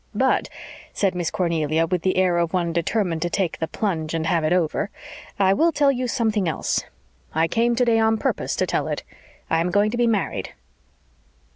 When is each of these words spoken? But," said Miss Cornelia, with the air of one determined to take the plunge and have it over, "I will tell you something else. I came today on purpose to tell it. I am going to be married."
But," 0.15 0.49
said 0.93 1.13
Miss 1.13 1.29
Cornelia, 1.29 1.85
with 1.85 2.01
the 2.01 2.17
air 2.17 2.39
of 2.39 2.53
one 2.53 2.73
determined 2.73 3.21
to 3.21 3.29
take 3.29 3.59
the 3.59 3.67
plunge 3.67 4.15
and 4.15 4.25
have 4.25 4.43
it 4.43 4.51
over, 4.51 4.89
"I 5.37 5.53
will 5.53 5.71
tell 5.71 5.91
you 5.91 6.07
something 6.07 6.49
else. 6.49 6.83
I 7.35 7.47
came 7.47 7.75
today 7.75 7.99
on 7.99 8.17
purpose 8.17 8.55
to 8.55 8.65
tell 8.65 8.87
it. 8.87 9.03
I 9.47 9.59
am 9.61 9.69
going 9.69 9.91
to 9.91 9.97
be 9.97 10.07
married." 10.07 10.53